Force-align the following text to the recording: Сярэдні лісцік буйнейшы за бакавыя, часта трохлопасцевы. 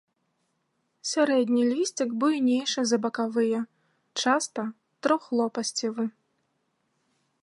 Сярэдні 1.09 1.63
лісцік 1.73 2.15
буйнейшы 2.23 2.81
за 2.91 2.97
бакавыя, 3.05 3.59
часта 4.23 4.61
трохлопасцевы. 5.09 6.05